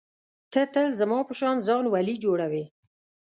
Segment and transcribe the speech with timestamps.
[0.51, 2.63] ته تل زما په شان ځان ولي جوړوې.